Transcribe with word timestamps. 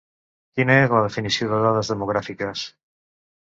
Quina 0.59 0.77
és 0.85 0.95
la 0.97 1.01
definició 1.09 1.51
de 1.53 1.61
dades 1.67 1.93
demogràfiques? 1.95 2.67